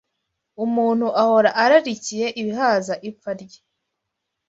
umuntu 0.65 1.07
ahora 1.23 1.49
ararikiye 1.63 2.27
ibihaza 2.41 2.93
ipfa 3.09 3.31
rye 3.41 3.59